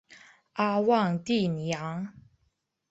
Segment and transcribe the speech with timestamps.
[0.53, 2.11] 阿旺蒂尼昂。